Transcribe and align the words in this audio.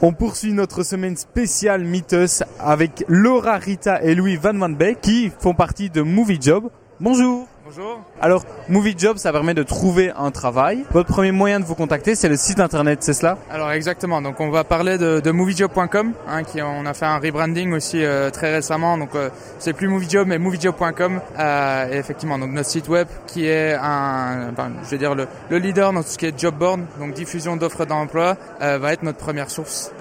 On 0.00 0.12
poursuit 0.12 0.52
notre 0.52 0.84
semaine 0.84 1.16
spéciale 1.16 1.82
Mythos 1.82 2.44
avec 2.60 3.04
Laura, 3.08 3.56
Rita 3.56 4.00
et 4.00 4.14
Louis 4.14 4.36
Van 4.36 4.54
Van 4.54 4.68
Beek 4.68 5.00
qui 5.00 5.28
font 5.40 5.54
partie 5.54 5.90
de 5.90 6.02
Movie 6.02 6.38
Job. 6.40 6.70
Bonjour 7.00 7.47
Bonjour. 7.68 8.00
Alors, 8.22 8.44
Movie 8.70 8.94
Job, 8.96 9.18
ça 9.18 9.30
permet 9.30 9.52
de 9.52 9.62
trouver 9.62 10.10
un 10.16 10.30
travail. 10.30 10.84
Votre 10.90 11.10
premier 11.10 11.32
moyen 11.32 11.60
de 11.60 11.66
vous 11.66 11.74
contacter, 11.74 12.14
c'est 12.14 12.30
le 12.30 12.38
site 12.38 12.60
internet, 12.60 13.02
c'est 13.02 13.12
cela? 13.12 13.36
Alors 13.50 13.70
exactement. 13.72 14.22
Donc 14.22 14.40
on 14.40 14.48
va 14.48 14.64
parler 14.64 14.96
de, 14.96 15.20
de 15.20 15.30
moviejob.com, 15.30 16.12
hein, 16.26 16.44
qui 16.44 16.62
on 16.62 16.86
a 16.86 16.94
fait 16.94 17.04
un 17.04 17.18
rebranding 17.18 17.72
aussi 17.74 18.02
euh, 18.02 18.30
très 18.30 18.54
récemment. 18.54 18.96
Donc 18.96 19.14
euh, 19.14 19.28
c'est 19.58 19.74
plus 19.74 19.86
Moviejob 19.88 20.26
mais 20.26 20.38
moviejob.com. 20.38 21.20
Euh, 21.38 21.92
et 21.92 21.96
effectivement, 21.96 22.38
donc 22.38 22.52
notre 22.52 22.70
site 22.70 22.88
web 22.88 23.06
qui 23.26 23.46
est 23.46 23.74
un, 23.74 24.50
je 24.84 24.90
vais 24.90 24.98
dire 24.98 25.14
le, 25.14 25.28
le, 25.50 25.58
leader 25.58 25.92
dans 25.92 26.02
tout 26.02 26.08
ce 26.08 26.16
qui 26.16 26.24
est 26.24 26.38
job 26.38 26.54
board, 26.54 26.80
donc 26.98 27.12
diffusion 27.12 27.56
d'offres 27.56 27.84
d'emploi, 27.84 28.38
euh, 28.62 28.78
va 28.78 28.94
être 28.94 29.02
notre 29.02 29.18
première 29.18 29.50
source. 29.50 29.92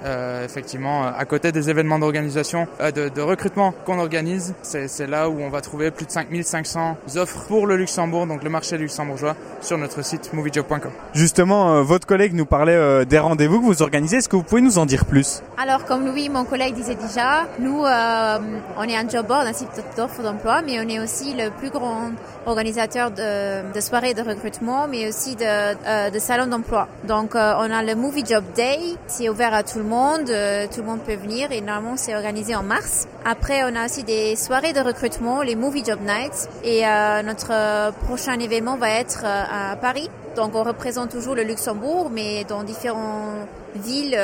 Effectivement, 0.44 1.06
à 1.06 1.26
côté 1.26 1.52
des 1.52 1.70
événements 1.70 2.00
d'organisation, 2.00 2.68
de, 2.80 3.10
de, 3.10 3.22
recrutement 3.22 3.74
qu'on 3.86 4.00
organise, 4.00 4.56
c'est 4.62 5.08
là 5.08 5.30
où 5.30 5.42
on 5.42 5.50
va 5.50 5.60
trouver 5.60 5.92
plus 5.92 6.06
de 6.06 6.12
5500 6.12 6.98
offres 7.18 7.46
pour 7.48 7.57
le 7.66 7.76
Luxembourg, 7.78 8.28
donc 8.28 8.44
le 8.44 8.50
marché 8.50 8.78
luxembourgeois, 8.78 9.36
sur 9.62 9.78
notre 9.78 10.04
site 10.04 10.32
moviejob.com. 10.34 10.92
Justement, 11.14 11.76
euh, 11.76 11.82
votre 11.82 12.06
collègue 12.06 12.34
nous 12.34 12.46
parlait 12.46 12.76
euh, 12.76 13.06
des 13.06 13.20
rendez-vous 13.20 13.60
que 13.60 13.66
vous 13.66 13.82
organisez. 13.82 14.18
Est-ce 14.18 14.30
que 14.30 14.36
vous 14.36 14.44
pouvez 14.44 14.62
nous 14.62 14.78
en 14.78 14.86
dire 14.86 15.06
plus? 15.06 15.42
Alors, 15.58 15.86
comme 15.86 16.06
Louis, 16.06 16.30
mon 16.30 16.44
collègue, 16.46 16.76
disait 16.76 16.96
déjà, 16.96 17.48
nous, 17.60 17.84
euh, 17.84 18.38
on 18.78 18.84
est 18.84 18.96
un 18.96 19.08
job 19.08 19.28
board, 19.28 19.48
un 19.48 19.54
site 19.54 19.70
d'offres 19.96 20.22
d'emploi, 20.22 20.62
mais 20.66 20.80
on 20.80 20.88
est 20.88 21.00
aussi 21.00 21.34
le 21.34 21.50
plus 21.50 21.70
grand 21.70 22.12
organisateur 22.46 23.12
de, 23.12 23.72
de 23.74 23.80
soirées 23.82 24.14
de 24.14 24.22
recrutement, 24.22 24.88
mais 24.88 25.08
aussi 25.08 25.36
de, 25.36 25.44
euh, 25.44 26.10
de 26.10 26.20
salons 26.20 26.48
d'emploi. 26.48 26.88
Donc, 27.08 27.36
euh, 27.36 27.54
on 27.58 27.72
a 27.72 27.84
le 27.84 27.96
Movie 27.96 28.24
Job 28.26 28.44
Day, 28.56 28.80
c'est 29.08 29.30
ouvert 29.30 29.54
à 29.54 29.64
tout 29.64 29.80
le 29.80 29.86
monde, 29.86 30.30
euh, 30.30 30.66
tout 30.74 30.82
le 30.82 30.88
monde 30.88 31.00
peut 31.02 31.16
venir 31.16 31.52
et 31.52 31.62
normalement 31.62 31.98
c'est 31.98 32.16
organisé 32.16 32.56
en 32.56 32.64
mars. 32.64 33.08
Après, 33.30 33.62
on 33.66 33.76
a 33.76 33.84
aussi 33.84 34.06
des 34.06 34.38
soirées 34.38 34.72
de 34.72 34.80
recrutement, 34.80 35.42
les 35.42 35.58
Movie 35.58 35.84
Job 35.86 36.00
Nights, 36.00 36.48
et 36.64 36.84
notre 37.26 37.92
prochain 38.06 38.40
événement 38.40 38.78
va 38.78 38.90
être 38.90 39.26
à 39.26 39.76
Paris. 39.76 40.10
Donc, 40.38 40.56
on 40.56 40.64
représente 40.64 41.10
toujours 41.10 41.36
le 41.36 41.44
Luxembourg, 41.44 42.10
mais 42.10 42.46
dans 42.46 42.64
différentes 42.64 43.50
villes. 43.76 44.18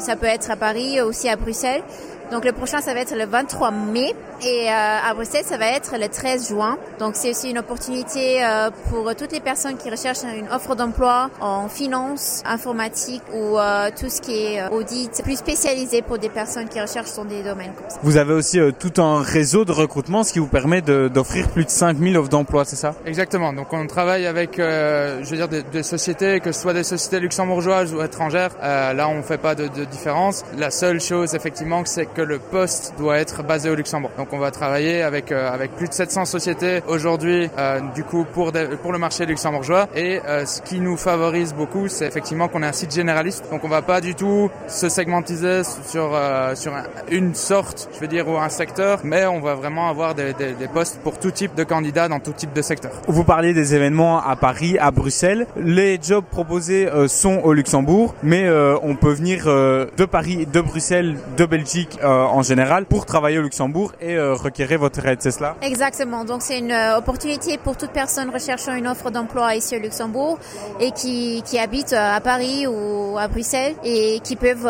ça 0.00 0.14
peut 0.14 0.26
être 0.26 0.50
à 0.50 0.56
Paris, 0.56 1.00
aussi 1.00 1.30
à 1.30 1.36
Bruxelles. 1.36 1.82
Donc 2.30 2.44
le 2.44 2.52
prochain, 2.52 2.80
ça 2.80 2.94
va 2.94 3.00
être 3.00 3.16
le 3.16 3.26
23 3.26 3.72
mai 3.72 4.14
et 4.42 4.68
euh, 4.68 4.72
à 4.72 5.12
Bruxelles, 5.14 5.44
ça 5.44 5.58
va 5.58 5.66
être 5.66 5.96
le 5.98 6.08
13 6.08 6.48
juin. 6.48 6.78
Donc 7.00 7.16
c'est 7.16 7.30
aussi 7.30 7.50
une 7.50 7.58
opportunité 7.58 8.44
euh, 8.44 8.70
pour 8.88 9.14
toutes 9.16 9.32
les 9.32 9.40
personnes 9.40 9.76
qui 9.76 9.90
recherchent 9.90 10.22
une 10.22 10.48
offre 10.48 10.76
d'emploi 10.76 11.28
en 11.40 11.68
finance, 11.68 12.42
informatique 12.46 13.22
ou 13.34 13.58
euh, 13.58 13.90
tout 13.98 14.08
ce 14.08 14.20
qui 14.20 14.32
est 14.32 14.68
audit, 14.70 15.10
plus 15.24 15.36
spécialisé 15.36 16.02
pour 16.02 16.18
des 16.18 16.28
personnes 16.28 16.68
qui 16.68 16.80
recherchent 16.80 17.14
dans 17.16 17.24
des 17.24 17.42
domaines 17.42 17.72
comme 17.76 17.90
ça. 17.90 17.98
Vous 18.02 18.16
avez 18.16 18.32
aussi 18.32 18.60
tout 18.78 19.02
un 19.02 19.22
réseau 19.22 19.64
de 19.64 19.72
recrutement, 19.72 20.22
ce 20.22 20.32
qui 20.32 20.38
vous 20.38 20.46
permet 20.46 20.82
d'offrir 20.82 21.48
plus 21.48 21.64
de 21.64 21.70
5000 21.70 22.16
offres 22.16 22.28
d'emploi, 22.28 22.64
c'est 22.64 22.76
ça? 22.76 22.94
Exactement. 23.06 23.52
Donc 23.52 23.72
on 23.72 23.86
travaille 23.88 24.26
avec, 24.26 24.52
je 24.58 25.28
veux 25.28 25.36
dire, 25.36 25.48
des, 25.48 25.62
des, 25.64 25.82
sociétés, 25.82 26.38
que 26.38 26.52
ce 26.52 26.60
soit 26.60 26.74
des 26.74 26.84
sociétés 26.84 27.18
luxembourgeoises 27.18 27.92
ou 27.92 28.02
étrangères. 28.02 28.52
là, 28.62 29.08
on 29.08 29.22
fait 29.22 29.38
pas 29.38 29.56
de, 29.56 29.66
de 29.66 29.84
différence. 29.84 30.44
La 30.56 30.70
seule 30.70 31.00
chose, 31.00 31.34
effectivement, 31.34 31.82
c'est 31.84 32.06
que 32.06 32.19
le 32.24 32.38
poste 32.38 32.94
doit 32.98 33.18
être 33.18 33.42
basé 33.42 33.70
au 33.70 33.74
Luxembourg. 33.74 34.10
Donc 34.16 34.32
on 34.32 34.38
va 34.38 34.50
travailler 34.50 35.02
avec 35.02 35.32
euh, 35.32 35.50
avec 35.50 35.76
plus 35.76 35.88
de 35.88 35.94
700 35.94 36.24
sociétés 36.24 36.82
aujourd'hui 36.86 37.48
euh, 37.58 37.80
du 37.94 38.04
coup 38.04 38.24
pour 38.32 38.52
pour 38.82 38.92
le 38.92 38.98
marché 38.98 39.26
luxembourgeois 39.26 39.88
et 39.94 40.20
euh, 40.26 40.44
ce 40.46 40.62
qui 40.62 40.80
nous 40.80 40.96
favorise 40.96 41.54
beaucoup 41.54 41.88
c'est 41.88 42.06
effectivement 42.06 42.48
qu'on 42.48 42.62
est 42.62 42.66
un 42.66 42.72
site 42.72 42.94
généraliste. 42.94 43.44
Donc 43.50 43.64
on 43.64 43.68
va 43.68 43.82
pas 43.82 44.00
du 44.00 44.14
tout 44.14 44.50
se 44.68 44.88
segmentiser 44.88 45.62
sur 45.64 46.18
sur 46.54 46.72
une 47.10 47.34
sorte, 47.34 47.88
je 47.94 48.00
veux 48.00 48.08
dire 48.08 48.28
ou 48.28 48.36
un 48.36 48.48
secteur, 48.48 49.00
mais 49.04 49.26
on 49.26 49.40
va 49.40 49.54
vraiment 49.54 49.88
avoir 49.88 50.14
des, 50.14 50.32
des, 50.34 50.68
postes 50.72 51.00
pour 51.02 51.18
tout 51.18 51.30
type 51.30 51.54
de 51.54 51.64
candidats 51.64 52.08
dans 52.08 52.20
tout 52.20 52.32
type 52.32 52.52
de 52.52 52.62
secteur. 52.62 52.92
Vous 53.08 53.24
parliez 53.24 53.54
des 53.54 53.74
événements 53.74 54.20
à 54.22 54.36
Paris, 54.36 54.76
à 54.78 54.90
Bruxelles. 54.90 55.46
Les 55.56 55.98
jobs 56.00 56.24
proposés 56.24 56.88
sont 57.08 57.40
au 57.44 57.52
Luxembourg, 57.52 58.14
mais 58.22 58.48
on 58.82 58.94
peut 58.96 59.12
venir 59.12 59.44
de 59.46 60.04
Paris, 60.04 60.46
de 60.46 60.60
Bruxelles, 60.60 61.16
de 61.36 61.44
Belgique 61.46 61.98
en 62.10 62.42
général 62.42 62.86
pour 62.86 63.06
travailler 63.06 63.38
au 63.38 63.42
Luxembourg 63.42 63.92
et 64.00 64.16
euh, 64.16 64.34
requérir 64.34 64.78
votre 64.78 65.04
aide, 65.06 65.18
c'est 65.20 65.30
cela? 65.30 65.56
Exactement. 65.62 66.24
Donc 66.24 66.42
c'est 66.42 66.58
une 66.58 66.72
euh, 66.72 66.98
opportunité 66.98 67.58
pour 67.58 67.76
toute 67.76 67.90
personne 67.90 68.30
recherchant 68.30 68.74
une 68.74 68.86
offre 68.86 69.10
d'emploi 69.10 69.54
ici 69.54 69.76
au 69.76 69.80
Luxembourg 69.80 70.38
et 70.80 70.90
qui, 70.92 71.42
qui 71.44 71.58
habite 71.58 71.92
euh, 71.92 72.16
à 72.16 72.20
Paris 72.20 72.66
ou 72.66 73.16
à 73.18 73.28
Bruxelles 73.28 73.74
et 73.84 74.20
qui 74.22 74.36
peuvent 74.36 74.68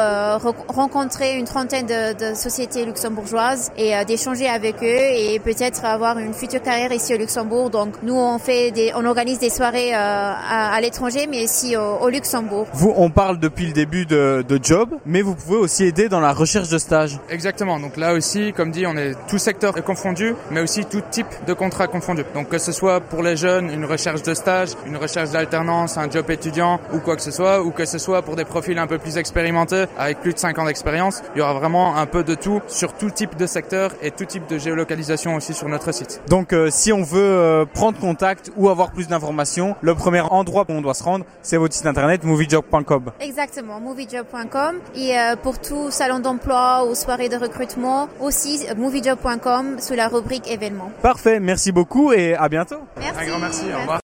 rencontrer 0.68 1.36
une 1.36 1.44
trentaine 1.44 1.86
de, 1.86 2.30
de 2.30 2.34
sociétés 2.34 2.84
luxembourgeoises 2.84 3.70
et 3.76 3.92
d'échanger 4.04 4.48
avec 4.48 4.76
eux 4.82 4.86
et 5.14 5.38
peut-être 5.38 5.84
avoir 5.84 6.18
une 6.18 6.34
future 6.34 6.62
carrière 6.62 6.92
ici 6.92 7.14
au 7.14 7.18
Luxembourg. 7.18 7.70
Donc 7.70 7.94
nous 8.02 8.14
on 8.16 8.38
fait 8.38 8.70
des, 8.70 8.92
on 8.96 9.04
organise 9.04 9.38
des 9.38 9.50
soirées 9.50 9.92
à, 9.92 10.72
à 10.72 10.80
l'étranger 10.80 11.26
mais 11.30 11.44
ici 11.44 11.76
au, 11.76 12.04
au, 12.04 12.08
Luxembourg. 12.08 12.66
Vous 12.72 12.92
on 12.96 13.10
parle 13.10 13.38
depuis 13.38 13.66
le 13.66 13.72
début 13.72 14.06
de, 14.06 14.44
de 14.46 14.58
job, 14.62 14.90
mais 15.06 15.22
vous 15.22 15.34
pouvez 15.34 15.58
aussi 15.58 15.84
aider 15.84 16.08
dans 16.08 16.20
la 16.20 16.32
recherche 16.32 16.68
de 16.68 16.78
stage. 16.78 17.18
Exactement. 17.30 17.78
Donc 17.78 17.96
là 17.96 18.12
aussi, 18.12 18.52
comme 18.52 18.72
dit, 18.72 18.86
on 18.86 18.96
est 18.96 19.14
tout 19.28 19.38
secteur 19.38 19.72
confondu, 19.84 20.34
mais 20.50 20.60
aussi 20.60 20.84
tout 20.84 21.00
type 21.10 21.28
de 21.46 21.52
contrat 21.52 21.86
confondu. 21.86 22.24
Donc 22.34 22.48
que 22.48 22.58
ce 22.58 22.72
soit 22.72 23.00
pour 23.00 23.22
les 23.22 23.36
jeunes, 23.36 23.70
une 23.70 23.84
recherche 23.84 24.22
de 24.22 24.34
stage, 24.34 24.70
une 24.84 24.96
recherche 24.96 25.30
d'alternance, 25.30 25.96
un 25.96 26.10
job 26.10 26.28
étudiant 26.28 26.80
ou 26.92 26.98
quoi 26.98 27.14
que 27.14 27.22
ce 27.22 27.30
soit, 27.30 27.62
ou 27.62 27.70
que 27.70 27.84
ce 27.84 27.98
soit 27.98 28.22
pour 28.22 28.34
des 28.34 28.44
profils 28.44 28.76
un 28.76 28.88
peu 28.88 28.98
plus 28.98 29.16
expérimentés 29.16 29.84
avec 29.96 30.20
plus 30.20 30.34
de 30.34 30.38
5 30.38 30.58
ans 30.58 30.66
d'expérience, 30.66 31.22
il 31.36 31.38
y 31.38 31.42
aura 31.42 31.54
vraiment 31.54 31.96
un 31.96 32.06
peu 32.06 32.24
de 32.24 32.34
tout 32.34 32.60
sur 32.66 32.94
tout 32.94 33.10
type 33.10 33.36
de 33.36 33.46
secteur 33.46 33.92
et 34.02 34.10
tout 34.10 34.24
type 34.24 34.48
de 34.48 34.58
géolocalisation 34.58 35.36
aussi 35.36 35.54
sur 35.54 35.68
notre 35.68 35.92
site. 35.92 36.20
Donc 36.28 36.52
euh, 36.52 36.68
si 36.70 36.92
on 36.92 37.02
veut 37.02 37.20
euh, 37.20 37.64
prendre 37.64 37.98
contact 38.00 38.50
ou 38.56 38.68
avoir 38.68 38.90
plus 38.90 39.06
d'informations, 39.06 39.76
le 39.82 39.94
premier 39.94 40.20
endroit 40.20 40.64
où 40.68 40.72
on 40.72 40.80
doit 40.80 40.94
se 40.94 41.04
rendre, 41.04 41.24
c'est 41.42 41.56
votre 41.56 41.74
site 41.74 41.86
internet 41.86 42.24
moviejob.com. 42.24 43.12
Exactement, 43.20 43.78
moviejob.com 43.78 44.78
et 44.96 45.16
euh, 45.16 45.36
pour 45.36 45.60
tout 45.60 45.92
salon 45.92 46.18
d'emploi 46.18 46.84
ou 46.84 46.96
soirée 46.96 47.19
de 47.28 47.36
recrutement 47.36 48.08
aussi 48.20 48.66
moviejob.com 48.76 49.80
sous 49.80 49.94
la 49.94 50.08
rubrique 50.08 50.50
événements. 50.50 50.92
Parfait, 51.02 51.40
merci 51.40 51.72
beaucoup 51.72 52.12
et 52.12 52.34
à 52.34 52.48
bientôt. 52.48 52.80
Merci. 52.98 53.20
Un 53.20 53.26
grand 53.26 53.38
merci, 53.38 53.64
au 53.74 53.80
revoir. 53.80 53.98